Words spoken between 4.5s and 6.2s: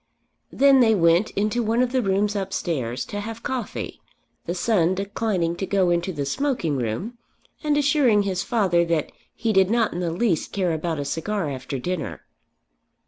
son declining to go into